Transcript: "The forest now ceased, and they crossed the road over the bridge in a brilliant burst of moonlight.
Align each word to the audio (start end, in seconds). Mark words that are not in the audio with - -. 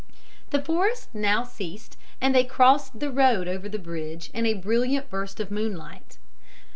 "The 0.49 0.63
forest 0.63 1.09
now 1.13 1.43
ceased, 1.43 1.95
and 2.19 2.33
they 2.33 2.43
crossed 2.43 2.99
the 2.99 3.11
road 3.11 3.47
over 3.47 3.69
the 3.69 3.77
bridge 3.77 4.31
in 4.33 4.47
a 4.47 4.55
brilliant 4.55 5.11
burst 5.11 5.39
of 5.39 5.51
moonlight. 5.51 6.17